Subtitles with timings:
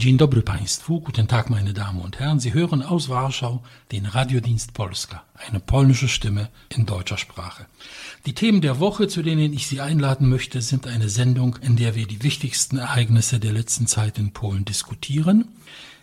[0.00, 2.40] Dzień dobry Państwu, guten Tag meine Damen und Herren.
[2.40, 3.58] Sie hören aus Warschau
[3.92, 7.66] den Radiodienst Polska, eine polnische Stimme in deutscher Sprache.
[8.24, 11.96] Die Themen der Woche, zu denen ich Sie einladen möchte, sind eine Sendung, in der
[11.96, 15.48] wir die wichtigsten Ereignisse der letzten Zeit in Polen diskutieren.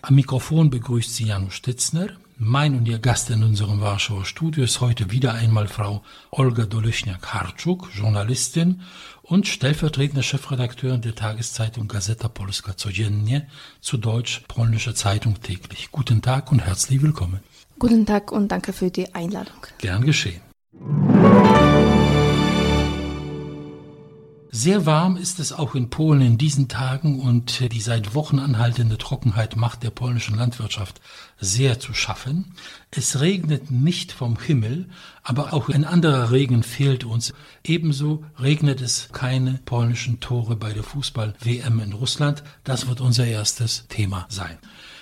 [0.03, 2.09] Am Mikrofon begrüßt Sie Janusz Stitzner.
[2.39, 7.89] Mein und Ihr Gast in unserem Warschauer Studio ist heute wieder einmal Frau Olga Doleśniak-Harczuk,
[7.95, 8.81] Journalistin
[9.23, 13.41] und stellvertretende Chefredakteurin der Tageszeitung Gazeta Polska Codziennie,
[13.81, 15.89] zu Deutsch Polnische Zeitung täglich.
[15.91, 17.39] Guten Tag und herzlich willkommen.
[17.79, 19.65] Guten Tag und danke für die Einladung.
[19.79, 20.41] Gern geschehen.
[24.51, 28.97] Sehr warm ist es auch in Polen in diesen Tagen und die seit Wochen anhaltende
[28.97, 31.01] Trockenheit macht der polnischen Landwirtschaft
[31.39, 32.53] sehr zu schaffen.
[32.89, 34.87] Es regnet nicht vom Himmel,
[35.21, 37.33] aber auch ein anderer Regen fehlt uns.
[37.63, 42.43] Ebenso regnet es keine polnischen Tore bei der Fußball-WM in Russland.
[42.63, 44.57] Das wird unser erstes Thema sein.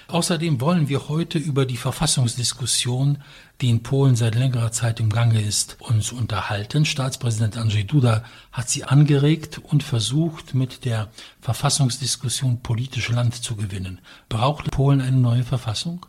[0.08, 3.18] Außerdem wollen wir heute über die Verfassungsdiskussion,
[3.62, 6.86] die in Polen seit längerer Zeit im Gange ist, uns unterhalten.
[6.86, 11.10] Staatspräsident Andrzej Duda hat sie angeregt und versucht, mit der
[11.42, 14.00] Verfassungsdiskussion politisch Land zu gewinnen.
[14.30, 16.06] Braucht Polen eine neue Verfassung?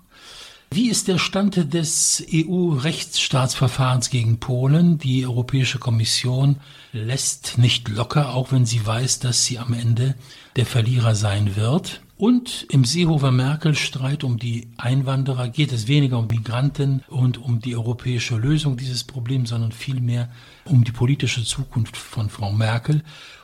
[0.71, 4.99] Wie ist der Stand des EU-Rechtsstaatsverfahrens gegen Polen?
[4.99, 6.57] Die Europäische Kommission
[6.93, 10.17] lässt nicht locker, auch wenn sie weiß, dass sie am Ende
[10.57, 12.03] der Verlierer sein wird.
[12.19, 18.37] Und im Seehofer-Merkel-Streit um die Einwanderer geht es weniger um Migranten und um die europäische
[18.37, 20.31] Lösung dieses Problems, sondern vielmehr
[20.65, 23.03] um die politische Zukunft von Frau Merkel.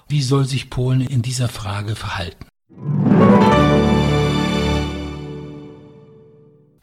[0.09, 2.47] Wie soll sich Polen in dieser Frage verhalten?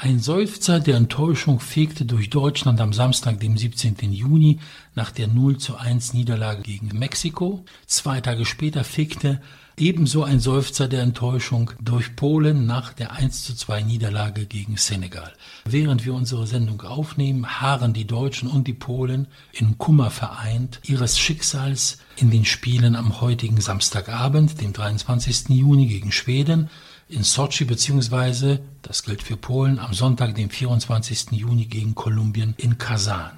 [0.01, 4.13] Ein Seufzer der Enttäuschung fegte durch Deutschland am Samstag, dem 17.
[4.13, 4.59] Juni,
[4.95, 7.65] nach der 0 zu 1 Niederlage gegen Mexiko.
[7.85, 9.41] Zwei Tage später fegte
[9.75, 15.33] ebenso ein Seufzer der Enttäuschung durch Polen nach der 1 zu 2 Niederlage gegen Senegal.
[15.65, 21.19] Während wir unsere Sendung aufnehmen, harren die Deutschen und die Polen in Kummer vereint ihres
[21.19, 25.49] Schicksals in den Spielen am heutigen Samstagabend, dem 23.
[25.49, 26.69] Juni gegen Schweden,
[27.09, 31.31] in Sochi beziehungsweise, das gilt für Polen, am Sonntag, dem 24.
[31.31, 33.31] Juni gegen Kolumbien in Kasan.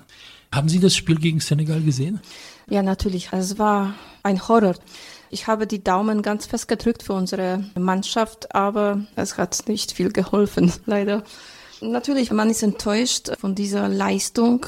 [0.54, 2.20] Haben Sie das Spiel gegen Senegal gesehen?
[2.70, 3.30] Ja, natürlich.
[3.32, 3.94] Es war
[4.24, 4.76] ein Horror.
[5.30, 10.12] Ich habe die Daumen ganz fest gedrückt für unsere Mannschaft, aber es hat nicht viel
[10.12, 11.24] geholfen, leider.
[11.80, 14.66] Natürlich, man ist enttäuscht von dieser Leistung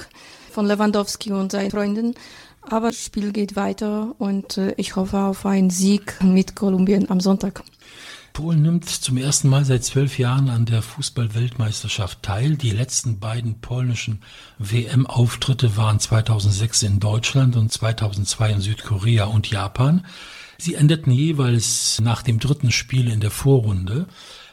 [0.52, 2.16] von Lewandowski und seinen Freunden.
[2.62, 7.20] Aber das Spiel geht weiter und äh, ich hoffe auf einen Sieg mit Kolumbien am
[7.20, 7.62] Sonntag.
[8.34, 12.58] Polen nimmt zum ersten Mal seit zwölf Jahren an der Fußball-Weltmeisterschaft teil.
[12.58, 14.24] Die letzten beiden polnischen
[14.58, 20.04] WM-Auftritte waren 2006 in Deutschland und 2002 in Südkorea und Japan.
[20.58, 24.08] Sie endeten jeweils nach dem dritten Spiel in der Vorrunde.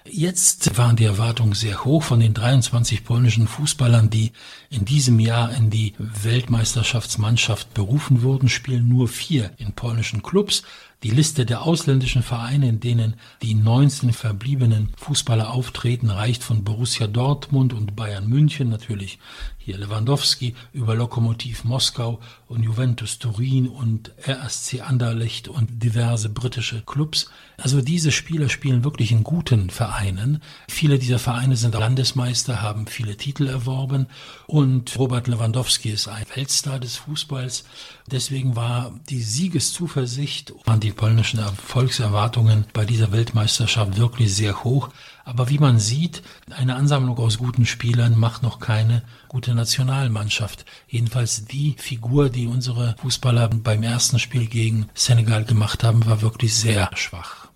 [0.05, 4.33] Jetzt waren die Erwartungen sehr hoch von den 23 polnischen Fußballern, die
[4.69, 10.65] in diesem Jahr in die Weltmeisterschaftsmannschaft berufen wurden, spielen nur vier in polnischen Clubs.
[11.03, 17.07] Die Liste der ausländischen Vereine, in denen die 19 verbliebenen Fußballer auftreten, reicht von Borussia
[17.07, 19.19] Dortmund und Bayern München natürlich
[19.63, 27.31] hier Lewandowski über Lokomotiv Moskau und Juventus Turin und RSC Anderlecht und diverse britische Clubs.
[27.59, 30.43] Also diese Spieler spielen wirklich in guten Vereinen.
[30.69, 34.07] Viele dieser Vereine sind Landesmeister, haben viele Titel erworben
[34.47, 37.65] und Robert Lewandowski ist ein Weltstar des Fußballs.
[38.11, 44.89] Deswegen war die Siegeszuversicht an die polnischen Erfolgserwartungen bei dieser Weltmeisterschaft wirklich sehr hoch.
[45.25, 50.65] Aber wie man sieht, eine Ansammlung aus guten Spielern macht noch keine gute Nationalmannschaft.
[50.89, 56.55] Jedenfalls die Figur, die unsere Fußballer beim ersten Spiel gegen Senegal gemacht haben, war wirklich
[56.55, 57.51] sehr schwach.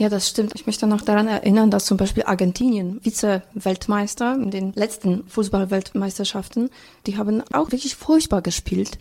[0.00, 0.52] Ja, das stimmt.
[0.54, 6.70] Ich möchte noch daran erinnern, dass zum Beispiel Argentinien, Vize-Weltmeister in den letzten Fußball-Weltmeisterschaften,
[7.06, 8.98] die haben auch wirklich furchtbar gespielt.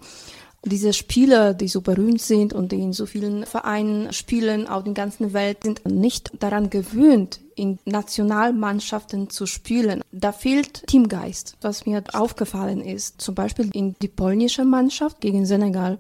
[0.66, 4.94] Diese Spieler, die so berühmt sind und die in so vielen Vereinen spielen, auf der
[4.94, 10.02] ganzen Welt, sind nicht daran gewöhnt, in Nationalmannschaften zu spielen.
[10.12, 13.22] Da fehlt Teamgeist, was mir aufgefallen ist.
[13.22, 15.98] Zum Beispiel in die polnische Mannschaft gegen Senegal.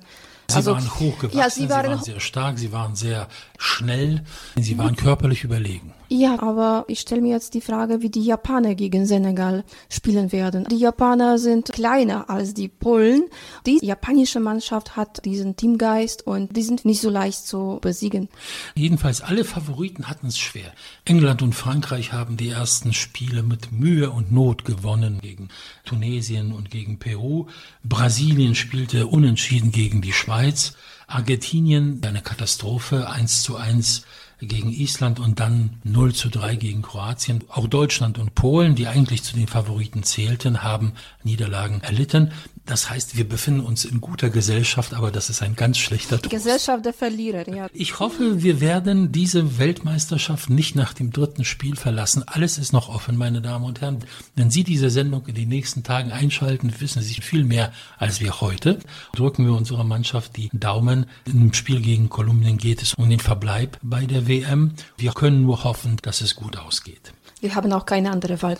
[0.49, 3.27] Sie also, waren hochgewachsen, ja, sie, waren, sie waren sehr stark, sie waren sehr
[3.57, 4.23] schnell,
[4.59, 5.93] sie waren körperlich überlegen.
[6.11, 10.65] Ja, aber ich stelle mir jetzt die Frage, wie die Japaner gegen Senegal spielen werden.
[10.65, 13.25] Die Japaner sind kleiner als die Polen.
[13.67, 18.27] Die japanische Mannschaft hat diesen Teamgeist und die sind nicht so leicht zu besiegen.
[18.73, 20.73] Jedenfalls alle Favoriten hatten es schwer.
[21.05, 25.49] England und Frankreich haben die ersten Spiele mit Mühe und Not gewonnen gegen
[25.85, 27.45] Tunesien und gegen Peru.
[27.83, 30.73] Brasilien spielte unentschieden gegen die Schweiz.
[31.05, 34.03] Argentinien eine Katastrophe, eins zu eins
[34.39, 37.43] gegen Island und dann 0 zu 3 gegen Kroatien.
[37.49, 40.93] Auch Deutschland und Polen, die eigentlich zu den Favoriten zählten, haben
[41.23, 42.31] Niederlagen erlitten.
[42.69, 46.29] Das heißt, wir befinden uns in guter Gesellschaft, aber das ist ein ganz schlechter Trost.
[46.29, 47.67] Gesellschaft der Verlierer, ja.
[47.73, 52.23] Ich hoffe, wir werden diese Weltmeisterschaft nicht nach dem dritten Spiel verlassen.
[52.27, 54.05] Alles ist noch offen, meine Damen und Herren.
[54.35, 58.39] Wenn Sie diese Sendung in den nächsten Tagen einschalten, wissen Sie viel mehr als wir
[58.39, 58.77] heute.
[59.15, 61.07] Drücken wir unserer Mannschaft die Daumen.
[61.25, 64.73] Im Spiel gegen Kolumbien geht es um den Verbleib bei der WM.
[64.95, 67.13] Wir können nur hoffen, dass es gut ausgeht.
[67.41, 68.59] Wir haben auch keine andere Wahl.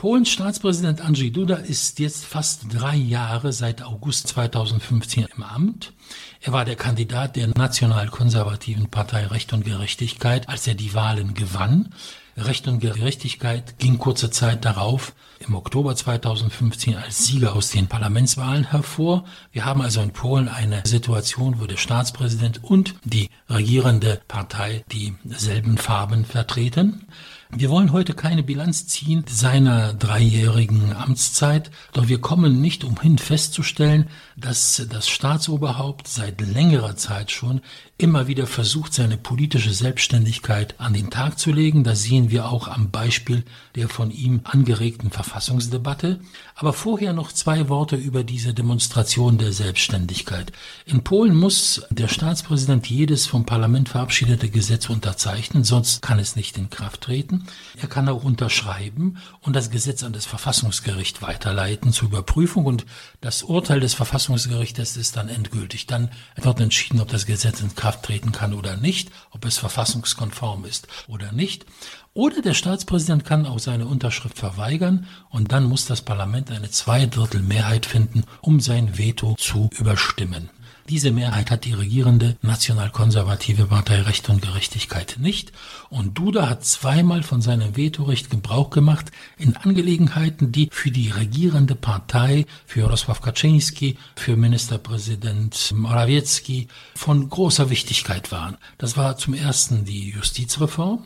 [0.00, 5.92] Polens Staatspräsident Andrzej Duda ist jetzt fast drei Jahre seit August 2015 im Amt.
[6.40, 11.92] Er war der Kandidat der nationalkonservativen Partei Recht und Gerechtigkeit, als er die Wahlen gewann.
[12.34, 15.12] Recht und Gerechtigkeit ging kurze Zeit darauf,
[15.46, 19.24] im Oktober 2015, als Sieger aus den Parlamentswahlen hervor.
[19.52, 25.76] Wir haben also in Polen eine Situation, wo der Staatspräsident und die regierende Partei dieselben
[25.76, 27.06] Farben vertreten.
[27.52, 34.08] Wir wollen heute keine Bilanz ziehen seiner dreijährigen Amtszeit, doch wir kommen nicht umhin festzustellen,
[34.36, 37.60] dass das Staatsoberhaupt seit längerer Zeit schon
[37.98, 41.84] immer wieder versucht, seine politische Selbstständigkeit an den Tag zu legen.
[41.84, 43.44] Das sehen wir auch am Beispiel
[43.74, 46.20] der von ihm angeregten Verfassungsdebatte.
[46.54, 50.52] Aber vorher noch zwei Worte über diese Demonstration der Selbstständigkeit.
[50.86, 56.56] In Polen muss der Staatspräsident jedes vom Parlament verabschiedete Gesetz unterzeichnen, sonst kann es nicht
[56.56, 57.39] in Kraft treten.
[57.80, 62.86] Er kann auch unterschreiben und das Gesetz an das Verfassungsgericht weiterleiten zur Überprüfung und
[63.20, 65.86] das Urteil des Verfassungsgerichtes ist dann endgültig.
[65.86, 70.64] Dann wird entschieden, ob das Gesetz in Kraft treten kann oder nicht, ob es verfassungskonform
[70.64, 71.66] ist oder nicht.
[72.12, 77.86] Oder der Staatspräsident kann auch seine Unterschrift verweigern und dann muss das Parlament eine Zweidrittelmehrheit
[77.86, 80.50] finden, um sein Veto zu überstimmen.
[80.90, 85.52] Diese Mehrheit hat die regierende nationalkonservative Partei Recht und Gerechtigkeit nicht.
[85.88, 91.76] Und Duda hat zweimal von seinem Vetorecht Gebrauch gemacht in Angelegenheiten, die für die regierende
[91.76, 96.66] Partei, für Jarosław Kaczynski, für Ministerpräsident Morawiecki
[96.96, 98.56] von großer Wichtigkeit waren.
[98.76, 101.04] Das war zum ersten die Justizreform.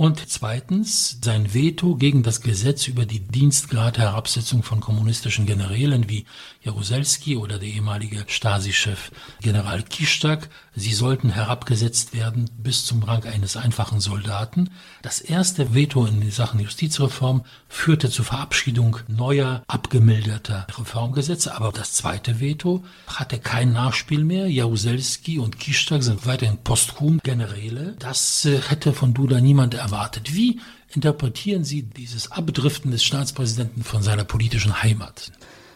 [0.00, 6.24] Und zweitens sein Veto gegen das Gesetz über die Dienstgradherabsetzung von kommunistischen Generälen wie
[6.62, 9.10] Jaruzelski oder der ehemalige Stasi-Chef
[9.42, 10.48] General Kiszczak.
[10.80, 14.70] Sie sollten herabgesetzt werden bis zum Rang eines einfachen Soldaten.
[15.02, 21.54] Das erste Veto in Sachen Justizreform führte zur Verabschiedung neuer, abgemilderter Reformgesetze.
[21.54, 24.48] Aber das zweite Veto hatte kein Nachspiel mehr.
[24.48, 27.94] Jaruzelski und Kiszczak sind weiterhin posthum Generäle.
[27.98, 30.34] Das äh, hätte von Duda niemand erwartet.
[30.34, 30.60] Wie
[30.94, 35.30] interpretieren Sie dieses Abdriften des Staatspräsidenten von seiner politischen Heimat?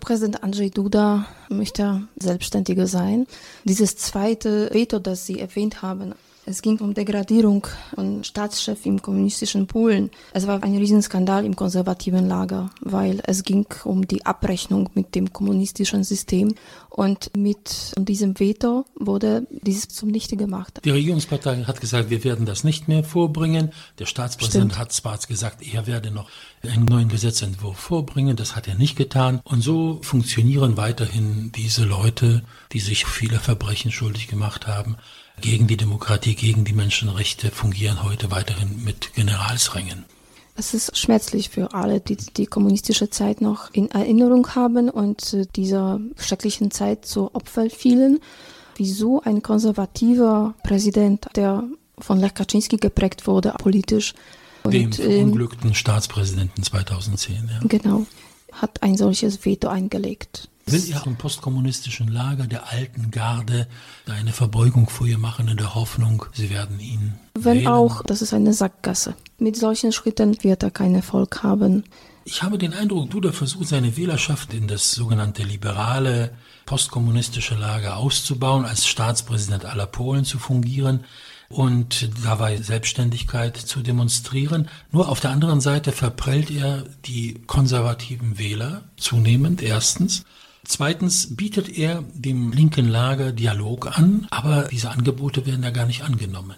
[0.05, 3.27] Präsident Andrzej Duda möchte selbstständiger sein.
[3.65, 6.15] Dieses zweite Veto, das Sie erwähnt haben,
[6.47, 10.11] es ging um Degradierung von Staatschef im kommunistischen Polen.
[10.33, 15.33] Es war ein Riesenskandal im konservativen Lager, weil es ging um die Abrechnung mit dem
[15.33, 16.55] kommunistischen System
[16.91, 20.81] und mit diesem Veto wurde dieses zunichte gemacht.
[20.85, 23.73] Die Regierungspartei hat gesagt, wir werden das nicht mehr vorbringen.
[23.99, 24.79] Der Staatspräsident Stimmt.
[24.79, 26.29] hat zwar gesagt, er werde noch
[26.63, 28.37] einen neuen Gesetzentwurf vorbringen.
[28.37, 29.41] Das hat er nicht getan.
[29.45, 34.97] Und so funktionieren weiterhin diese Leute, die sich viele Verbrechen schuldig gemacht haben
[35.41, 40.05] gegen die Demokratie, gegen die Menschenrechte fungieren heute weiterhin mit Generalsrängen.
[40.57, 46.01] Es ist schmerzlich für alle, die die kommunistische Zeit noch in Erinnerung haben und dieser
[46.17, 48.21] schrecklichen Zeit zu Opfer fielen.
[48.77, 51.65] Wieso ein konservativer Präsident, der
[51.99, 54.15] von Lech Kaczynski geprägt wurde, politisch.
[54.65, 57.61] Dem und, ähm, verunglückten Staatspräsidenten 2010, ja.
[57.69, 58.07] Genau,
[58.53, 60.49] hat ein solches Veto eingelegt.
[60.67, 63.69] Will ihr im postkommunistischen Lager der alten Garde
[64.09, 67.15] eine Verbeugung vor ihr machen in der Hoffnung, sie werden ihn.
[67.35, 67.67] Wenn wählen?
[67.67, 69.15] auch, das ist eine Sackgasse.
[69.39, 71.85] Mit solchen Schritten wird er keinen Erfolg haben.
[72.25, 76.31] Ich habe den Eindruck, Duda versucht seine Wählerschaft in das sogenannte liberale,
[76.65, 81.05] postkommunistische Lager auszubauen, als Staatspräsident aller Polen zu fungieren
[81.51, 84.69] und dabei Selbstständigkeit zu demonstrieren.
[84.91, 90.25] Nur auf der anderen Seite verprellt er die konservativen Wähler zunehmend erstens
[90.65, 96.03] Zweitens bietet er dem linken Lager Dialog an, aber diese Angebote werden ja gar nicht
[96.03, 96.57] angenommen.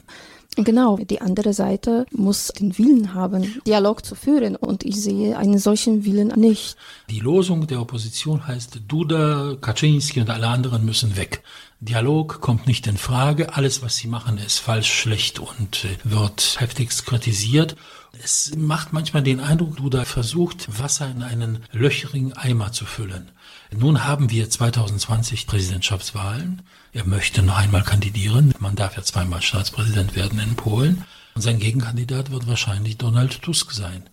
[0.58, 5.58] Genau, die andere Seite muss den Willen haben, Dialog zu führen und ich sehe einen
[5.58, 6.76] solchen Willen nicht.
[7.10, 11.42] Die Losung der Opposition heißt, Duda, Kaczynski und alle anderen müssen weg.
[11.80, 16.56] Dialog kommt nicht in Frage, alles was sie machen ist falsch, schlecht und äh, wird
[16.58, 17.76] heftigst kritisiert.
[18.24, 23.30] Es macht manchmal den Eindruck, Duda versucht, Wasser in einen löcherigen Eimer zu füllen.
[23.74, 26.62] Nun haben wir 2020 Präsidentschaftswahlen.
[26.92, 28.54] Er möchte noch einmal kandidieren.
[28.58, 31.04] Man darf ja zweimal Staatspräsident werden in Polen.
[31.34, 34.04] Und sein Gegenkandidat wird wahrscheinlich Donald Tusk sein.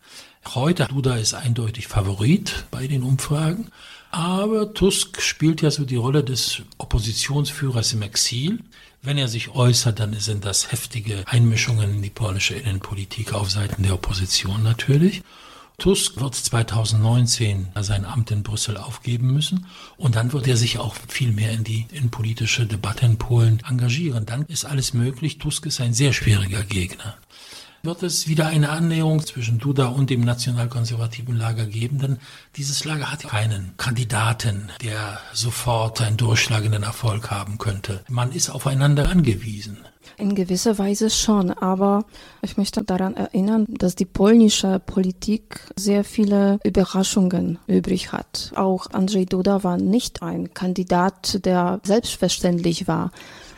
[0.54, 3.70] Heute, Duda ist eindeutig Favorit bei den Umfragen.
[4.12, 8.60] Aber Tusk spielt ja so die Rolle des Oppositionsführers im Exil.
[9.02, 13.84] Wenn er sich äußert, dann sind das heftige Einmischungen in die polnische Innenpolitik auf Seiten
[13.84, 15.24] der Opposition natürlich.
[15.78, 19.66] Tusk wird 2019 sein Amt in Brüssel aufgeben müssen
[19.98, 24.26] und dann wird er sich auch viel mehr in die innenpolitische Debatte in Polen engagieren.
[24.26, 25.40] Dann ist alles möglich.
[25.40, 27.18] Tusk ist ein sehr schwieriger Gegner.
[27.86, 32.00] Wird es wieder eine Annäherung zwischen Duda und dem nationalkonservativen Lager geben?
[32.00, 32.18] Denn
[32.56, 38.00] dieses Lager hat keinen Kandidaten, der sofort einen durchschlagenden Erfolg haben könnte.
[38.08, 39.80] Man ist aufeinander angewiesen.
[40.16, 42.06] In gewisser Weise schon, aber
[42.42, 48.54] ich möchte daran erinnern, dass die polnische Politik sehr viele Überraschungen übrig hat.
[48.56, 53.12] Auch Andrzej Duda war nicht ein Kandidat, der selbstverständlich war.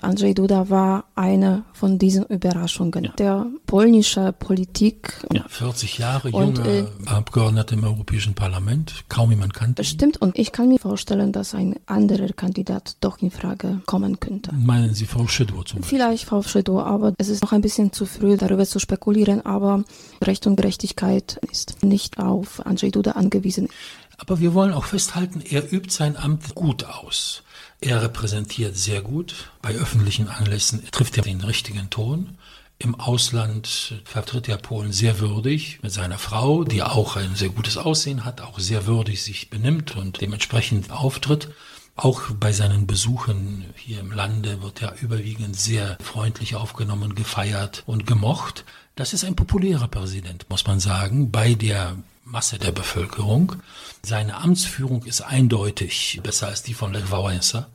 [0.06, 3.12] Andrzej Duda war eine von diesen Überraschungen ja.
[3.18, 5.26] der polnische Politik.
[5.34, 9.84] Ja, 40 Jahre und, junger äh, Abgeordneter im Europäischen Parlament, kaum jemand kannte.
[9.84, 14.54] Stimmt, und ich kann mir vorstellen, dass ein anderer Kandidat doch in Frage kommen könnte.
[14.54, 15.98] Meinen Sie Frau Schüdor zum Beispiel?
[15.98, 19.84] Vielleicht Frau Schüdor, aber es ist noch ein bisschen zu früh, darüber zu spekulieren, aber
[20.22, 23.70] Recht und Gerechtigkeit ist nicht auf Andrzej Duda angewiesen.
[24.18, 27.44] Aber wir wollen auch festhalten, er übt sein Amt gut aus.
[27.82, 29.52] Er repräsentiert sehr gut.
[29.62, 32.38] Bei öffentlichen Anlässen trifft er den richtigen Ton.
[32.78, 37.78] Im Ausland vertritt er Polen sehr würdig mit seiner Frau, die auch ein sehr gutes
[37.78, 41.50] Aussehen hat, auch sehr würdig sich benimmt und dementsprechend auftritt.
[41.96, 48.06] Auch bei seinen Besuchen hier im Lande wird er überwiegend sehr freundlich aufgenommen, gefeiert und
[48.06, 48.66] gemocht.
[48.96, 53.54] Das ist ein populärer Präsident, muss man sagen, bei der Masse der Bevölkerung.
[54.02, 57.68] Seine Amtsführung ist eindeutig besser als die von Lech Wałęsa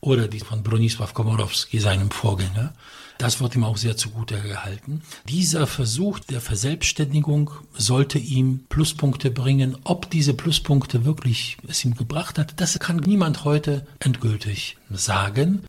[0.00, 2.72] oder die von Bronisław Komorowski, seinem Vorgänger.
[3.18, 5.02] Das wird ihm auch sehr zugute gehalten.
[5.28, 9.76] Dieser Versuch der Verselbstständigung sollte ihm Pluspunkte bringen.
[9.84, 15.66] Ob diese Pluspunkte wirklich es ihm gebracht hat, das kann niemand heute endgültig sagen.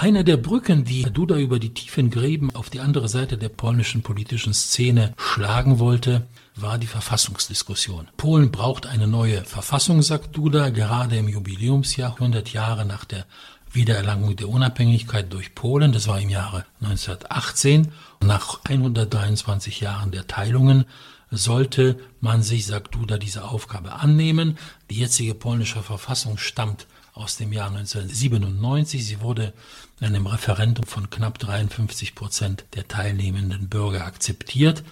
[0.00, 4.02] Eine der Brücken, die Duda über die tiefen Gräben auf die andere Seite der polnischen
[4.02, 6.24] politischen Szene schlagen wollte,
[6.54, 8.06] war die Verfassungsdiskussion.
[8.16, 13.26] Polen braucht eine neue Verfassung, sagt Duda, gerade im Jubiläumsjahr 100 Jahre nach der
[13.72, 17.90] Wiedererlangung der Unabhängigkeit durch Polen, das war im Jahre 1918.
[18.22, 20.84] Nach 123 Jahren der Teilungen
[21.32, 24.58] sollte man sich, sagt Duda, diese Aufgabe annehmen.
[24.90, 26.86] Die jetzige polnische Verfassung stammt
[27.18, 29.04] aus dem Jahr 1997.
[29.04, 29.52] Sie wurde
[30.00, 34.84] in einem Referendum von knapp 53 Prozent der teilnehmenden Bürger akzeptiert.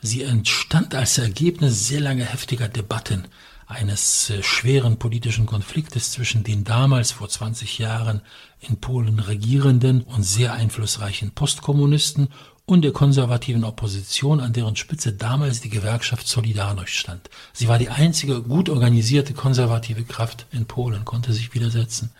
[0.00, 3.26] Sie entstand als Ergebnis sehr lange heftiger Debatten
[3.66, 8.20] eines äh, schweren politischen Konfliktes zwischen den damals vor 20 Jahren
[8.60, 12.28] in Polen regierenden und sehr einflussreichen Postkommunisten
[12.70, 17.28] und der konservativen Opposition, an deren Spitze damals die Gewerkschaft Solidarność stand.
[17.52, 22.12] Sie war die einzige gut organisierte konservative Kraft in Polen, konnte sich widersetzen.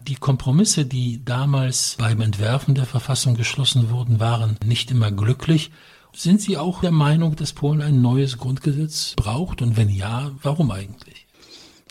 [0.00, 5.70] Die Kompromisse, die damals beim Entwerfen der Verfassung geschlossen wurden, waren nicht immer glücklich.
[6.14, 9.60] Sind Sie auch der Meinung, dass Polen ein neues Grundgesetz braucht?
[9.60, 11.26] Und wenn ja, warum eigentlich?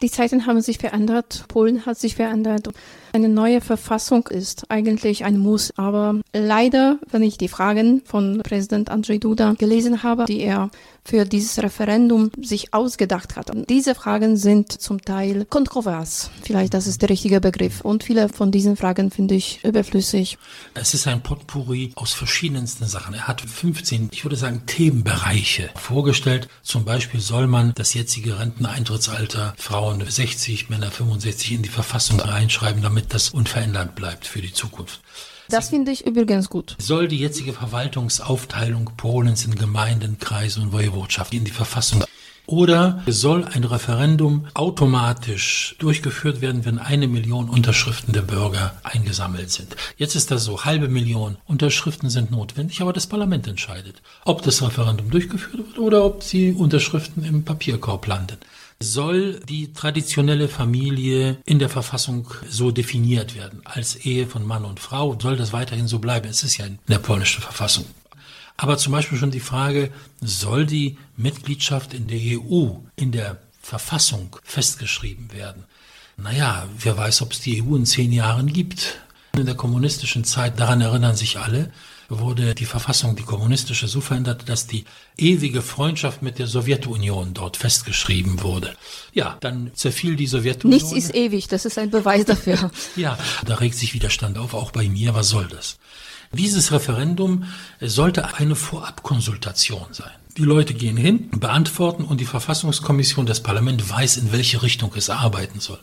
[0.02, 2.70] Die Zeiten haben sich verändert, Polen hat sich verändert.
[3.12, 8.90] Eine neue Verfassung ist eigentlich ein Muss, aber leider, wenn ich die Fragen von Präsident
[8.90, 10.70] Andrzej Duda gelesen habe, die er
[11.10, 13.50] für dieses Referendum sich ausgedacht hat.
[13.50, 16.30] Und diese Fragen sind zum Teil kontrovers.
[16.44, 17.82] Vielleicht das ist der richtige Begriff.
[17.82, 20.38] Und viele von diesen Fragen finde ich überflüssig.
[20.76, 23.16] Es ist ein Potpourri aus verschiedensten Sachen.
[23.16, 26.48] Er hat 15, ich würde sagen, Themenbereiche vorgestellt.
[26.62, 32.84] Zum Beispiel soll man das jetzige Renteneintrittsalter Frauen 60, Männer 65 in die Verfassung reinschreiben,
[32.84, 35.00] damit damit das unverändert bleibt für die Zukunft.
[35.50, 36.76] Das finde ich übrigens gut.
[36.80, 42.04] Soll die jetzige Verwaltungsaufteilung Polens in Gemeinden, Kreise und Woiwodschaften in die Verfassung
[42.50, 49.76] oder soll ein Referendum automatisch durchgeführt werden, wenn eine Million Unterschriften der Bürger eingesammelt sind?
[49.98, 54.64] Jetzt ist das so, halbe Million Unterschriften sind notwendig, aber das Parlament entscheidet, ob das
[54.64, 58.38] Referendum durchgeführt wird oder ob die Unterschriften im Papierkorb landen
[58.82, 63.62] soll die traditionelle Familie in der Verfassung so definiert werden.
[63.66, 66.30] Als Ehe von Mann und Frau soll das weiterhin so bleiben.
[66.30, 67.84] Es ist ja in der polnischen Verfassung.
[68.62, 69.90] Aber zum Beispiel schon die Frage,
[70.20, 75.64] soll die Mitgliedschaft in der EU in der Verfassung festgeschrieben werden?
[76.18, 79.00] Naja, wer weiß, ob es die EU in zehn Jahren gibt.
[79.38, 81.72] In der kommunistischen Zeit, daran erinnern sich alle,
[82.10, 84.84] wurde die Verfassung, die kommunistische, so verändert, dass die
[85.16, 88.76] ewige Freundschaft mit der Sowjetunion dort festgeschrieben wurde.
[89.14, 90.82] Ja, dann zerfiel die Sowjetunion.
[90.82, 92.72] Nichts ist ewig, das ist ein Beweis dafür.
[92.98, 95.14] ja, da regt sich Widerstand auf, auch bei mir.
[95.14, 95.78] Was soll das?
[96.32, 97.46] Dieses Referendum
[97.82, 100.12] sollte eine Vorabkonsultation sein.
[100.38, 105.10] Die Leute gehen hin, beantworten und die Verfassungskommission des Parlaments weiß, in welche Richtung es
[105.10, 105.80] arbeiten soll.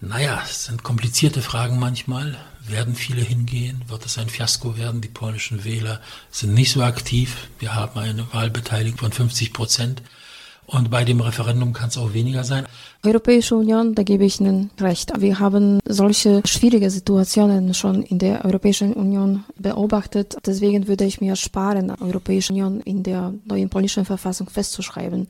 [0.00, 2.38] Naja, es sind komplizierte Fragen manchmal.
[2.68, 3.82] Werden viele hingehen?
[3.88, 5.00] Wird es ein Fiasko werden?
[5.00, 6.00] Die polnischen Wähler
[6.30, 7.48] sind nicht so aktiv.
[7.58, 10.02] Wir haben eine Wahlbeteiligung von 50 Prozent.
[10.70, 12.66] Und bei dem Referendum kann es auch weniger sein.
[13.02, 15.10] Europäische Union, da gebe ich Ihnen recht.
[15.18, 20.36] Wir haben solche schwierige Situationen schon in der Europäischen Union beobachtet.
[20.44, 25.26] Deswegen würde ich mir sparen, Europäische Union in der neuen polnischen Verfassung festzuschreiben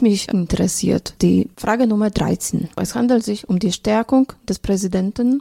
[0.00, 2.68] mich interessiert die Frage Nummer 13.
[2.76, 5.40] Es handelt sich um die Stärkung des Präsidenten,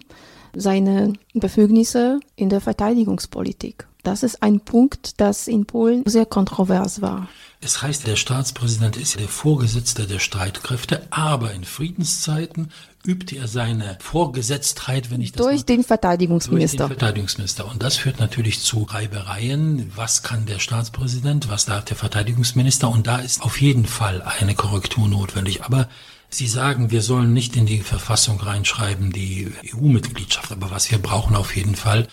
[0.56, 3.88] seine Befugnisse in der Verteidigungspolitik.
[4.08, 7.28] Das ist ein Punkt, das in Polen sehr kontrovers war.
[7.60, 12.72] Es heißt, der Staatspräsident ist der Vorgesetzte der Streitkräfte, aber in Friedenszeiten
[13.06, 16.78] übt er seine Vorgesetztheit, wenn ich das durch den Verteidigungsminister.
[16.78, 17.70] Durch den Verteidigungsminister.
[17.70, 19.92] Und das führt natürlich zu Reibereien.
[19.94, 21.50] Was kann der Staatspräsident?
[21.50, 22.90] Was darf der Verteidigungsminister?
[22.90, 25.66] Und da ist auf jeden Fall eine Korrektur notwendig.
[25.66, 25.90] Aber
[26.30, 30.54] Sie sagen, wir sollen nicht in die Verfassung reinschreiben, die EU-Mitgliedschaft.
[30.54, 32.08] Aber was wir brauchen auf jeden Fall,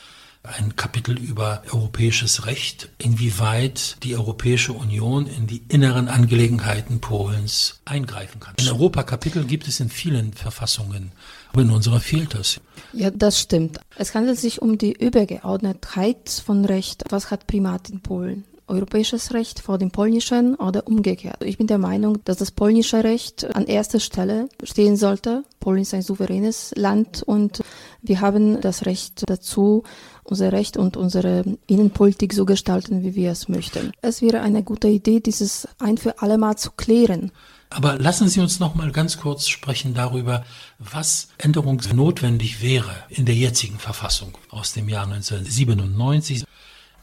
[0.45, 8.41] ein Kapitel über europäisches Recht, inwieweit die Europäische Union in die inneren Angelegenheiten Polens eingreifen
[8.41, 8.55] kann.
[8.61, 11.13] Ein Europakapitel gibt es in vielen Verfassungen,
[11.51, 12.61] aber in unserer fehlt das.
[12.93, 13.81] Ja, das stimmt.
[13.97, 17.05] Es handelt sich um die Übergeordnetheit von Recht.
[17.09, 18.45] Was hat Primat in Polen?
[18.67, 21.45] Europäisches Recht vor dem polnischen oder umgekehrt.
[21.45, 25.45] Ich bin der Meinung, dass das polnische Recht an erster Stelle stehen sollte.
[25.61, 27.63] Polen ist ein souveränes Land und
[28.03, 29.83] wir haben das Recht dazu,
[30.25, 33.93] unser Recht und unsere Innenpolitik so gestalten, wie wir es möchten.
[34.01, 37.31] Es wäre eine gute Idee, dieses ein für alle Mal zu klären.
[37.71, 40.45] Aber lassen Sie uns noch mal ganz kurz sprechen darüber,
[40.79, 46.45] was änderungsnotwendig wäre in der jetzigen Verfassung aus dem Jahr 1997.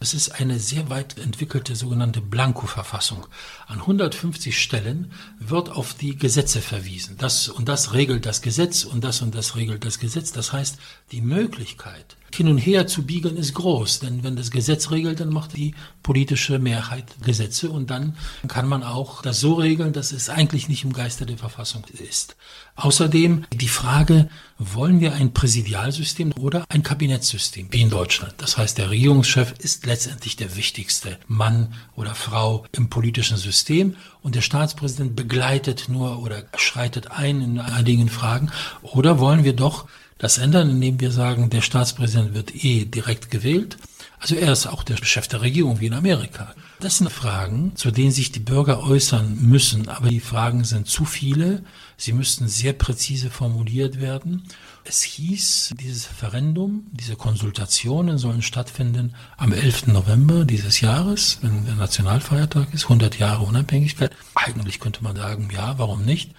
[0.01, 3.27] Es ist eine sehr weit entwickelte sogenannte Blanko-Verfassung.
[3.67, 7.17] An 150 Stellen wird auf die Gesetze verwiesen.
[7.19, 10.31] Das und das regelt das Gesetz und das und das regelt das Gesetz.
[10.31, 10.79] Das heißt,
[11.11, 13.99] die Möglichkeit, hin und her zu biegen, ist groß.
[13.99, 18.15] Denn wenn das Gesetz regelt, dann macht die politische Mehrheit Gesetze und dann
[18.47, 22.35] kann man auch das so regeln, dass es eigentlich nicht im Geiste der Verfassung ist.
[22.75, 28.33] Außerdem die Frage, wollen wir ein Präsidialsystem oder ein Kabinettssystem wie in Deutschland?
[28.37, 34.35] Das heißt, der Regierungschef ist letztendlich der wichtigste Mann oder Frau im politischen System und
[34.35, 38.51] der Staatspräsident begleitet nur oder schreitet ein in einigen Fragen.
[38.81, 39.87] Oder wollen wir doch
[40.21, 43.77] das ändern, indem wir sagen, der Staatspräsident wird eh direkt gewählt.
[44.19, 46.53] Also er ist auch der Chef der Regierung wie in Amerika.
[46.79, 51.05] Das sind Fragen, zu denen sich die Bürger äußern müssen, aber die Fragen sind zu
[51.05, 51.63] viele.
[51.97, 54.43] Sie müssten sehr präzise formuliert werden.
[54.84, 59.88] Es hieß, dieses Referendum, diese Konsultationen sollen stattfinden am 11.
[59.88, 64.15] November dieses Jahres, wenn der Nationalfeiertag ist, 100 Jahre Unabhängigkeit.
[64.36, 66.31] Eigentlich könnte man sagen, ja, warum nicht?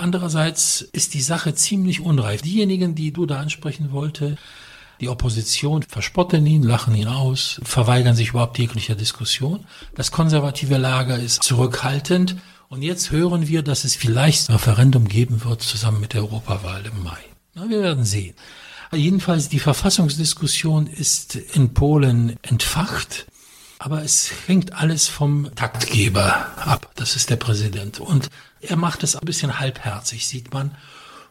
[0.00, 2.42] Andererseits ist die Sache ziemlich unreif.
[2.42, 4.36] Diejenigen, die du da ansprechen wollte,
[5.00, 9.64] die Opposition verspotten ihn, lachen ihn aus, verweigern sich überhaupt jeglicher Diskussion.
[9.94, 12.36] Das konservative Lager ist zurückhaltend.
[12.68, 16.84] Und jetzt hören wir, dass es vielleicht ein Referendum geben wird, zusammen mit der Europawahl
[16.86, 17.18] im Mai.
[17.54, 18.34] Na, wir werden sehen.
[18.92, 23.26] Jedenfalls, die Verfassungsdiskussion ist in Polen entfacht.
[23.78, 26.90] Aber es hängt alles vom Taktgeber ab.
[26.96, 27.98] Das ist der Präsident.
[27.98, 28.28] Und
[28.60, 30.76] er macht es ein bisschen halbherzig, sieht man.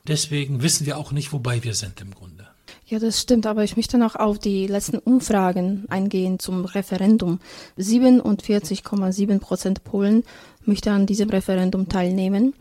[0.08, 2.48] Deswegen wissen wir auch nicht, wobei wir sind im Grunde.
[2.86, 7.39] Ja, das stimmt, aber ich möchte noch auf die letzten Umfragen eingehen zum Referendum.
[7.78, 10.24] 47,7 Prozent Polen
[10.65, 12.56] möchte an diesem Referendum teilnehmen.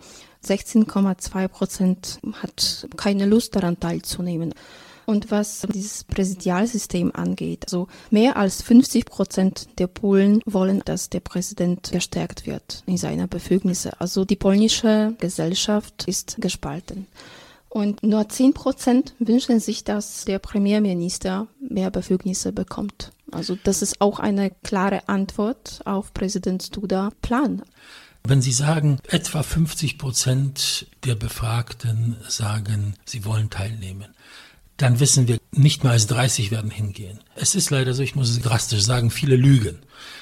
[0.45, 4.55] 16,2 Prozent hat keine Lust daran teilzunehmen.
[5.09, 11.21] Und was dieses Präsidialsystem angeht, also mehr als 50 Prozent der Polen wollen, dass der
[11.21, 13.99] Präsident gestärkt wird in seiner Befugnisse.
[14.03, 17.07] Also die polnische Gesellschaft ist gespalten.
[17.71, 23.11] Und nur 10 Prozent wünschen sich, dass der Premierminister mehr Befugnisse bekommt.
[23.33, 27.63] Also das ist auch eine klare Antwort auf Präsident Duda Plan.
[28.25, 34.09] Wenn Sie sagen, etwa 50 Prozent der Befragten sagen, sie wollen teilnehmen,
[34.79, 37.19] dann wissen wir, nicht mehr als 30 werden hingehen.
[37.35, 39.81] Es ist leider so, ich muss es drastisch sagen, viele lügen.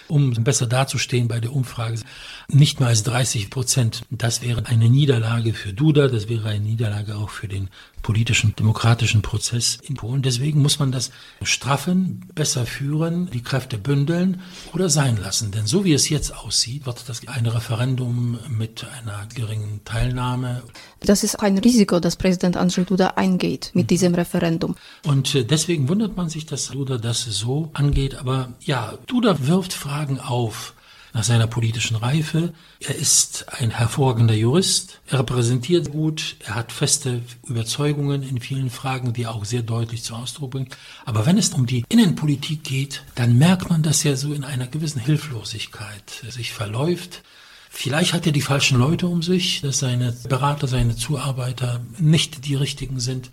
[0.09, 2.01] Um besser dazustehen bei der Umfrage.
[2.49, 4.03] Nicht mehr als 30 Prozent.
[4.11, 7.69] Das wäre eine Niederlage für Duda, das wäre eine Niederlage auch für den
[8.07, 10.23] politischen, demokratischen Prozess in Polen.
[10.23, 11.11] Deswegen muss man das
[11.43, 15.51] straffen, besser führen, die Kräfte bündeln oder sein lassen.
[15.51, 20.63] Denn so wie es jetzt aussieht, wird das ein Referendum mit einer geringen Teilnahme.
[21.01, 24.77] Das ist ein Risiko, das Präsident Andrzej Duda eingeht mit diesem Referendum.
[25.05, 28.15] Und äh, deswegen wundert man sich, dass Duda das so angeht.
[28.15, 30.75] Aber ja, Duda wirft Fragen auf
[31.17, 32.53] nach seiner politischen Reife.
[32.79, 39.15] Er ist ein hervorragender Jurist, er repräsentiert gut, er hat feste Überzeugungen in vielen Fragen,
[39.15, 40.77] die er auch sehr deutlich zu Ausdruck bringt.
[41.07, 44.67] Aber wenn es um die Innenpolitik geht, dann merkt man, dass er so in einer
[44.67, 47.23] gewissen Hilflosigkeit sich verläuft.
[47.71, 52.55] Vielleicht hat er die falschen Leute um sich, dass seine Berater, seine Zuarbeiter nicht die
[52.57, 53.31] richtigen sind.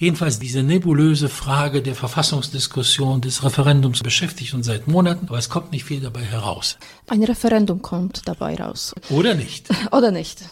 [0.00, 5.72] Jedenfalls diese nebulöse Frage der Verfassungsdiskussion des Referendums beschäftigt uns seit Monaten, aber es kommt
[5.72, 6.78] nicht viel dabei heraus.
[7.08, 8.94] Ein Referendum kommt dabei raus.
[9.10, 9.68] Oder nicht.
[9.90, 10.44] Oder nicht.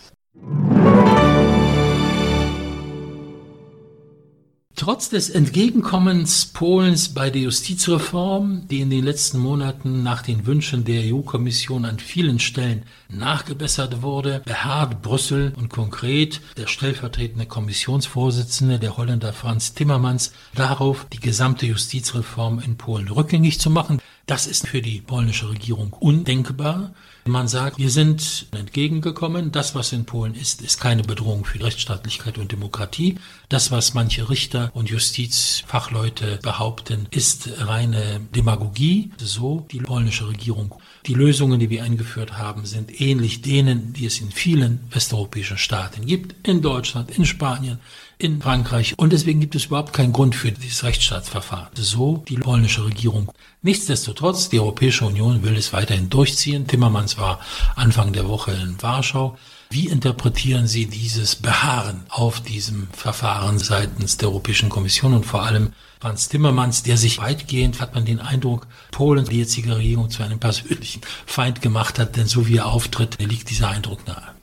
[4.79, 10.85] Trotz des Entgegenkommens Polens bei der Justizreform, die in den letzten Monaten nach den Wünschen
[10.85, 18.99] der EU-Kommission an vielen Stellen nachgebessert wurde, beharrt Brüssel und konkret der stellvertretende Kommissionsvorsitzende, der
[18.99, 23.99] Holländer Franz Timmermans, darauf, die gesamte Justizreform in Polen rückgängig zu machen.
[24.27, 26.93] Das ist für die polnische Regierung undenkbar.
[27.29, 29.51] Man sagt, wir sind entgegengekommen.
[29.51, 33.19] Das, was in Polen ist, ist keine Bedrohung für Rechtsstaatlichkeit und Demokratie.
[33.49, 39.11] Das, was manche Richter und Justizfachleute behaupten, ist reine Demagogie.
[39.17, 40.77] So die polnische Regierung.
[41.07, 46.07] Die Lösungen, die wir eingeführt haben, sind ähnlich denen, die es in vielen westeuropäischen Staaten
[46.07, 46.47] gibt.
[46.47, 47.81] In Deutschland, in Spanien,
[48.18, 48.94] in Frankreich.
[48.96, 51.68] Und deswegen gibt es überhaupt keinen Grund für dieses Rechtsstaatsverfahren.
[51.74, 53.31] So die polnische Regierung.
[53.62, 56.66] Nichtsdestotrotz, die Europäische Union will es weiterhin durchziehen.
[56.66, 57.40] Timmermans war
[57.74, 59.37] Anfang der Woche in Warschau.
[59.70, 65.72] Wie interpretieren Sie dieses Beharren auf diesem Verfahren seitens der Europäischen Kommission und vor allem
[66.00, 70.38] Franz Timmermans, der sich weitgehend, hat man den Eindruck, Polen, die jetzige Regierung zu einem
[70.38, 74.36] persönlichen Feind gemacht hat, denn so wie er auftritt, liegt dieser Eindruck nahe.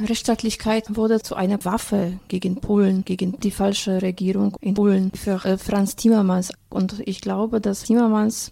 [0.00, 5.58] Rechtsstaatlichkeit wurde zu einer Waffe gegen Polen, gegen die falsche Regierung in Polen für äh,
[5.58, 6.52] Franz Timmermans.
[6.68, 8.50] Und ich glaube, dass Timmermans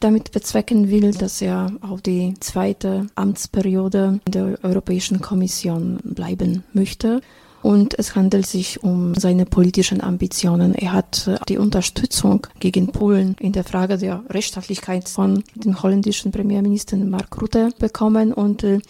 [0.00, 7.20] damit bezwecken will, dass er auf die zweite Amtsperiode der Europäischen Kommission bleiben möchte.
[7.62, 10.74] Und es handelt sich um seine politischen Ambitionen.
[10.74, 16.32] Er hat äh, die Unterstützung gegen Polen in der Frage der Rechtsstaatlichkeit von dem holländischen
[16.32, 18.80] Premierminister Mark Rutte bekommen und äh,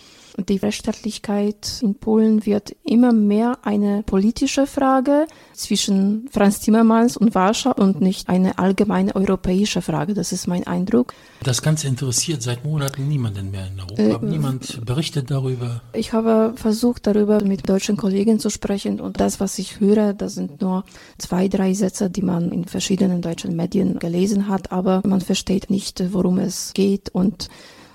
[0.48, 7.72] die Rechtsstaatlichkeit in Polen wird immer mehr eine politische Frage zwischen Franz Timmermans und Warschau
[7.72, 10.14] und nicht eine allgemeine europäische Frage.
[10.14, 11.14] Das ist mein Eindruck.
[11.42, 14.24] Das Ganze interessiert seit Monaten niemanden mehr in Europa.
[14.24, 15.83] Äh, Niemand berichtet darüber.
[15.92, 20.35] Ich habe versucht, darüber mit deutschen Kollegen zu sprechen und das, was ich höre, das
[20.35, 20.85] sind nur
[21.18, 26.12] zwei, drei Sätze, die man in verschiedenen deutschen Medien gelesen hat, aber man versteht nicht,
[26.12, 27.48] worum es geht und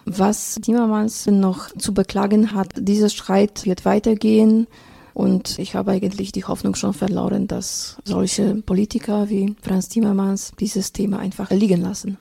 [0.06, 4.68] was Timmermans noch zu beklagen hat, dieser Streit wird weitergehen.
[5.14, 10.92] Und ich habe eigentlich die Hoffnung schon verloren, dass solche Politiker wie Franz Timmermans dieses
[10.92, 12.18] Thema einfach liegen lassen.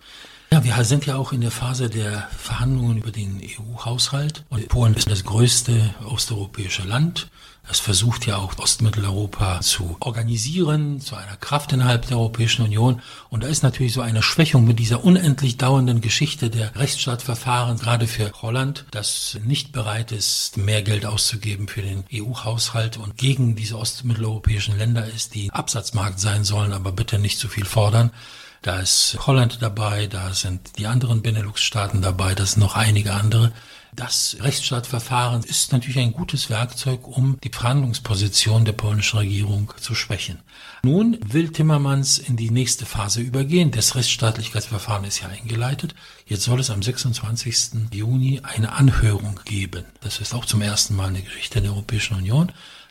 [0.55, 4.45] Ja, wir sind ja auch in der Phase der Verhandlungen über den EU-Haushalt.
[4.51, 7.29] Und Polen ist das größte osteuropäische Land.
[7.69, 13.03] Es versucht ja auch Ostmitteleuropa zu organisieren, zu einer Kraft innerhalb der Europäischen Union.
[13.31, 18.07] Und da ist natürlich so eine Schwächung mit dieser unendlich dauernden Geschichte der Rechtsstaatsverfahren, gerade
[18.07, 23.77] für Holland, das nicht bereit ist, mehr Geld auszugeben für den EU-Haushalt und gegen diese
[23.77, 28.13] ostmitteleuropäischen Länder ist, die Absatzmarkt sein sollen, aber bitte nicht zu viel fordern.
[28.65, 33.53] Da ist Holland dabei, da sind die anderen Benelux-Staaten dabei, das sind noch einige andere.
[33.95, 40.39] Das Rechtsstaatverfahren ist natürlich ein gutes Werkzeug, um die Verhandlungsposition der polnischen Regierung zu schwächen.
[40.83, 43.71] Nun will Timmermans in die nächste Phase übergehen.
[43.71, 45.95] Das Rechtsstaatlichkeitsverfahren ist ja eingeleitet.
[46.25, 47.93] Jetzt soll es am 26.
[47.93, 49.85] Juni eine Anhörung geben.
[50.01, 52.51] Das ist auch zum ersten Mal in der Geschichte der Europäischen Union.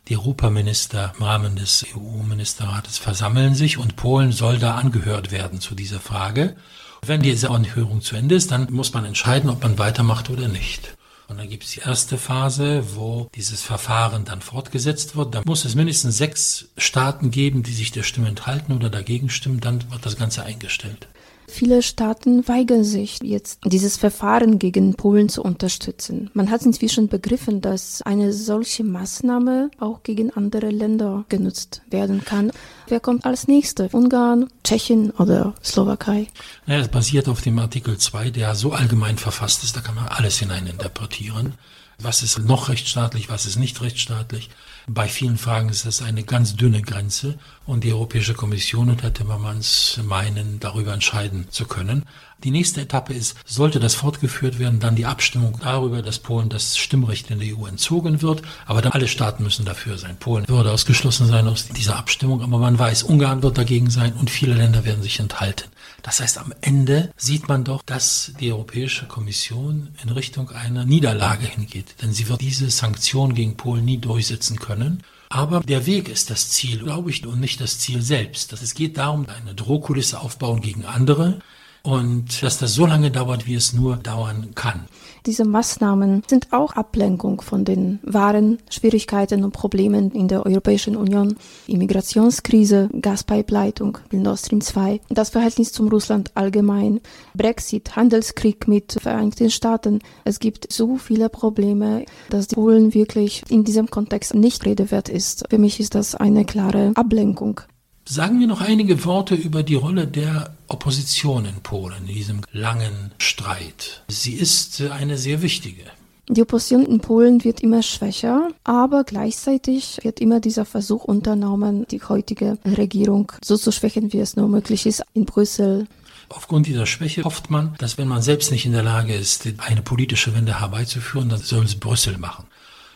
[0.10, 5.76] Die Europaminister im Rahmen des EU-Ministerrates versammeln sich und Polen soll da angehört werden zu
[5.76, 6.58] dieser Frage.
[7.06, 10.98] Wenn diese Anhörung zu Ende ist, dann muss man entscheiden, ob man weitermacht oder nicht.
[11.30, 15.34] Und dann gibt es die erste Phase, wo dieses Verfahren dann fortgesetzt wird.
[15.36, 19.62] Da muss es mindestens sechs Staaten geben, die sich der Stimme enthalten oder dagegen stimmen.
[19.62, 21.08] Dann wird das Ganze eingestellt.
[21.56, 26.32] Viele Staaten weigern sich jetzt, dieses Verfahren gegen Polen zu unterstützen.
[26.34, 32.52] Man hat inzwischen begriffen, dass eine solche Maßnahme auch gegen andere Länder genutzt werden kann.
[32.88, 33.88] Wer kommt als nächster?
[33.94, 36.26] Ungarn, Tschechien oder Slowakei?
[36.66, 40.08] Naja, es basiert auf dem Artikel 2, der so allgemein verfasst ist, da kann man
[40.08, 41.54] alles hineininterpretieren.
[42.00, 44.50] Was ist noch rechtsstaatlich, was ist nicht rechtsstaatlich?
[44.88, 49.14] Bei vielen Fragen ist das eine ganz dünne Grenze und die Europäische Kommission und Herr
[49.14, 52.04] Timmermans meinen, darüber entscheiden zu können.
[52.44, 56.78] Die nächste Etappe ist, sollte das fortgeführt werden, dann die Abstimmung darüber, dass Polen das
[56.78, 58.42] Stimmrecht in der EU entzogen wird.
[58.66, 60.18] Aber dann alle Staaten müssen dafür sein.
[60.18, 64.30] Polen würde ausgeschlossen sein aus dieser Abstimmung, aber man weiß, Ungarn wird dagegen sein und
[64.30, 65.70] viele Länder werden sich enthalten.
[66.04, 71.48] Das heißt, am Ende sieht man doch, dass die Europäische Kommission in Richtung einer Niederlage
[71.48, 71.96] hingeht.
[72.02, 75.02] Denn sie wird diese Sanktionen gegen Polen nie durchsetzen können.
[75.30, 78.54] Aber der Weg ist das Ziel, glaube ich, und nicht das Ziel selbst.
[78.54, 81.40] Es geht darum, eine Drohkulisse aufbauen gegen andere
[81.86, 84.86] und dass das so lange dauert, wie es nur dauern kann.
[85.26, 91.36] Diese Maßnahmen sind auch Ablenkung von den wahren Schwierigkeiten und Problemen in der Europäischen Union.
[91.68, 97.02] Immigrationskrise, Gaspipeleitung, Nord Stream 2, das Verhältnis zum Russland allgemein,
[97.34, 100.00] Brexit, Handelskrieg mit Vereinigten Staaten.
[100.24, 105.46] Es gibt so viele Probleme, dass Polen wirklich in diesem Kontext nicht Rede wert ist.
[105.50, 107.62] Für mich ist das eine klare Ablenkung.
[108.06, 113.14] Sagen wir noch einige Worte über die Rolle der Opposition in Polen in diesem langen
[113.18, 114.04] Streit.
[114.10, 115.84] Sie ist eine sehr wichtige.
[116.28, 122.02] Die Opposition in Polen wird immer schwächer, aber gleichzeitig wird immer dieser Versuch unternommen, die
[122.02, 125.88] heutige Regierung so zu schwächen, wie es nur möglich ist in Brüssel.
[126.30, 129.82] Aufgrund dieser Schwäche hofft man, dass wenn man selbst nicht in der Lage ist, eine
[129.82, 132.46] politische Wende herbeizuführen, dann soll es Brüssel machen.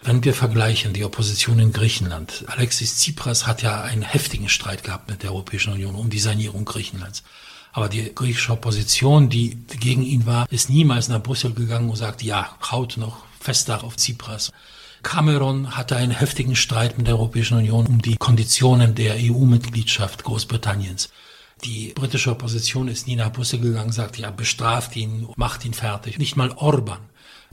[0.03, 5.09] Wenn wir vergleichen die Opposition in Griechenland, Alexis Tsipras hat ja einen heftigen Streit gehabt
[5.09, 7.23] mit der Europäischen Union um die Sanierung Griechenlands.
[7.73, 12.23] Aber die griechische Opposition, die gegen ihn war, ist niemals nach Brüssel gegangen und sagt,
[12.23, 14.51] ja, haut noch fester auf Tsipras.
[15.03, 21.09] Cameron hatte einen heftigen Streit mit der Europäischen Union um die Konditionen der EU-Mitgliedschaft Großbritanniens.
[21.63, 26.17] Die britische Opposition ist nie nach Brüssel gegangen, sagt, ja, bestraft ihn, macht ihn fertig.
[26.17, 26.99] Nicht mal Orban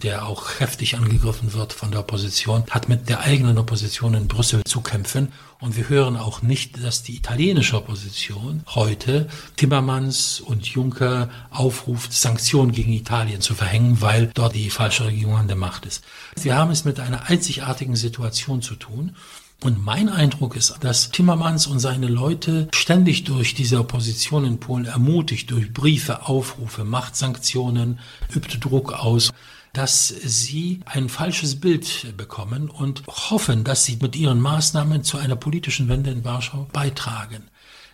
[0.02, 4.62] der auch heftig angegriffen wird von der Opposition, hat mit der eigenen Opposition in Brüssel
[4.64, 5.32] zu kämpfen.
[5.60, 12.72] Und wir hören auch nicht, dass die italienische Opposition heute Timmermans und Juncker aufruft, Sanktionen
[12.72, 16.04] gegen Italien zu verhängen, weil dort die falsche Regierung an der Macht ist.
[16.40, 19.16] Wir haben es mit einer einzigartigen Situation zu tun.
[19.64, 24.84] Und mein Eindruck ist, dass Timmermans und seine Leute ständig durch diese Opposition in Polen
[24.84, 27.98] ermutigt, durch Briefe, Aufrufe, Machtsanktionen,
[28.34, 29.30] übt Druck aus
[29.72, 35.34] dass sie ein falsches Bild bekommen und hoffen, dass sie mit ihren Maßnahmen zu einer
[35.34, 37.42] politischen Wende in Warschau beitragen.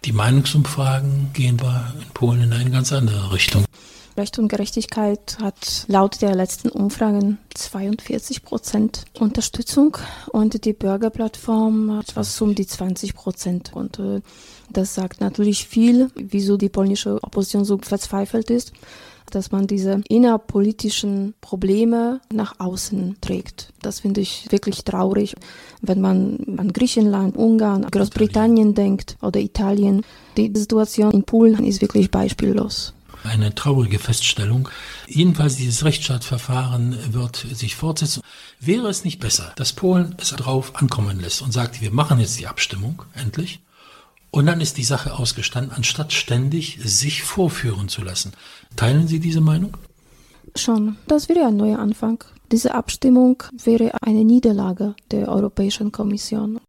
[0.05, 3.65] Die Meinungsumfragen gehen in Polen in eine ganz andere Richtung.
[4.17, 9.97] Recht und Gerechtigkeit hat laut der letzten Umfragen 42 Prozent Unterstützung
[10.33, 13.73] und die Bürgerplattform hat etwas um die 20 Prozent.
[13.75, 14.21] Und äh,
[14.71, 18.73] das sagt natürlich viel, wieso die polnische Opposition so verzweifelt ist
[19.31, 23.73] dass man diese innerpolitischen Probleme nach außen trägt.
[23.81, 25.35] Das finde ich wirklich traurig,
[25.81, 30.03] wenn man an Griechenland, Ungarn, Großbritannien denkt oder Italien.
[30.37, 32.93] Die Situation in Polen ist wirklich beispiellos
[33.25, 34.69] eine traurige Feststellung.
[35.07, 38.23] Jedenfalls dieses Rechtsstaatsverfahren wird sich fortsetzen.
[38.59, 42.39] Wäre es nicht besser, dass Polen es darauf ankommen lässt und sagt, wir machen jetzt
[42.39, 43.61] die Abstimmung endlich
[44.31, 48.33] und dann ist die Sache ausgestanden, anstatt ständig sich vorführen zu lassen.
[48.77, 49.77] Teilen Sie diese Meinung?
[50.55, 50.97] Schon.
[51.07, 52.23] Das wäre ein neuer Anfang.
[52.53, 56.61] Diese Abstimmung wäre eine Niederlage der Europäischen Kommission.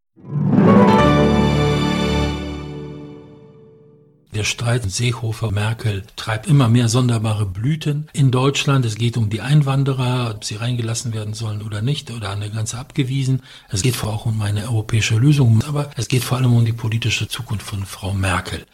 [4.33, 8.85] Der Streit Seehofer-Merkel treibt immer mehr sonderbare Blüten in Deutschland.
[8.85, 12.49] Es geht um die Einwanderer, ob sie reingelassen werden sollen oder nicht oder an der
[12.49, 13.41] Grenze abgewiesen.
[13.67, 16.71] Es geht vor allem um eine europäische Lösung, aber es geht vor allem um die
[16.71, 18.65] politische Zukunft von Frau Merkel.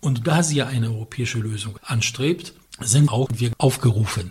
[0.00, 4.30] Und da sie ja eine europäische Lösung anstrebt, sind auch wir aufgerufen.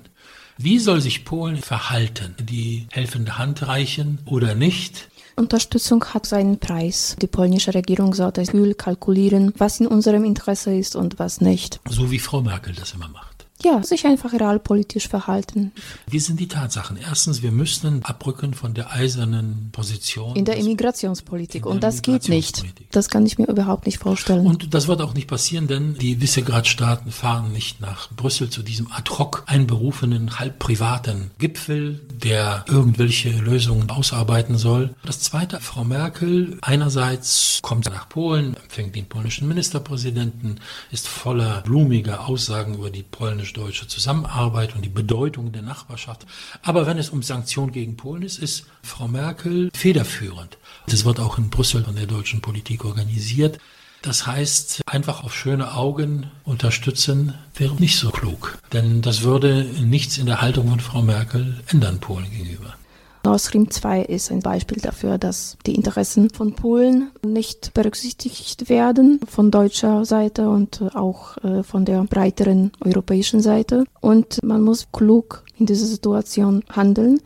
[0.58, 2.36] Wie soll sich Polen verhalten?
[2.40, 5.10] Die helfende Hand reichen oder nicht?
[5.42, 7.16] Unterstützung hat seinen Preis.
[7.20, 11.80] Die polnische Regierung sollte kühl kalkulieren, was in unserem Interesse ist und was nicht.
[11.90, 13.31] So wie Frau Merkel das immer macht.
[13.64, 15.72] Ja, sich einfach realpolitisch verhalten.
[16.08, 16.98] Wie sind die Tatsachen?
[16.98, 20.36] Erstens, wir müssten abrücken von der eisernen Position.
[20.36, 21.66] In der Immigrationspolitik.
[21.66, 22.64] Und das geht nicht.
[22.92, 24.46] Das kann ich mir überhaupt nicht vorstellen.
[24.46, 28.92] Und das wird auch nicht passieren, denn die Visegrad-Staaten fahren nicht nach Brüssel zu diesem
[28.92, 34.96] ad hoc einberufenen, halb privaten Gipfel, der irgendwelche Lösungen ausarbeiten soll.
[35.06, 40.60] Das zweite, Frau Merkel einerseits kommt nach Polen, empfängt den polnischen Ministerpräsidenten,
[40.92, 43.04] ist voller blumiger Aussagen über die
[43.52, 46.26] polnisch-deutsche Zusammenarbeit und die Bedeutung der Nachbarschaft.
[46.64, 50.58] Aber wenn es um Sanktionen gegen Polen ist, ist Frau Merkel federführend.
[50.88, 53.60] Das wird auch in Brüssel von der deutschen Politik organisiert.
[54.02, 58.58] Das heißt, einfach auf schöne Augen unterstützen wäre nicht so klug.
[58.74, 62.76] Denn das würde nichts in der Haltung von Frau Merkel ändern Polen gegenüber.
[63.24, 69.20] Nord Stream 2 ist ein Beispiel dafür, dass die Interessen von Polen nicht berücksichtigt werden
[69.28, 73.86] von deutscher Seite und auch äh, von der breiteren europäischen Seite.
[74.00, 77.20] Und man muss klug in dieser Situation handeln.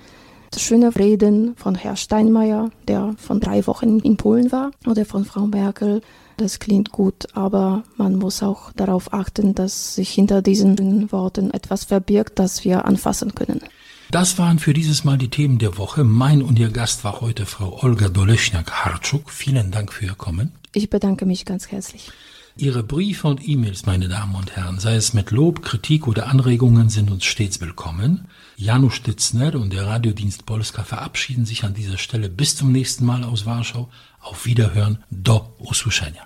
[0.58, 5.48] Schöne Reden von Herrn Steinmeier, der von drei Wochen in Polen war, oder von Frau
[5.48, 6.02] Merkel,
[6.38, 11.86] das klingt gut, aber man muss auch darauf achten, dass sich hinter diesen Worten etwas
[11.86, 13.62] verbirgt, das wir anfassen können.
[14.12, 16.04] Das waren für dieses Mal die Themen der Woche.
[16.04, 19.30] Mein und Ihr Gast war heute Frau Olga Doleschniak-Hartschuk.
[19.30, 20.52] Vielen Dank für Ihr Kommen.
[20.74, 22.12] Ich bedanke mich ganz herzlich.
[22.58, 26.88] Ihre Briefe und E-Mails, meine Damen und Herren, sei es mit Lob, Kritik oder Anregungen,
[26.88, 28.28] sind uns stets willkommen.
[28.56, 33.26] Janusz Stitzner und der Radiodienst Polska verabschieden sich an dieser Stelle bis zum nächsten Mal
[33.26, 33.90] aus Warschau.
[34.22, 35.04] Auf Wiederhören.
[35.10, 36.26] Do usłyszenia.